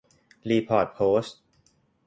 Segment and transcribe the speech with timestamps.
[0.49, 1.37] รีพอร์ตโพสต์